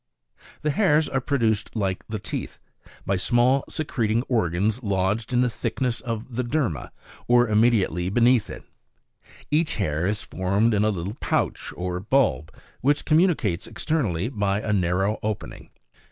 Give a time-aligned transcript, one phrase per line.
[0.33, 0.45] 6.
[0.63, 2.57] The hairs are produced like the teeth,
[3.05, 6.89] by small secreting organs, lodged in the thickness of the derma,
[7.27, 8.63] or immediately be neath it.
[9.51, 12.51] Each hair is formed in a little pouch or bulb,
[12.81, 15.69] which communicates externally by a narrow opening.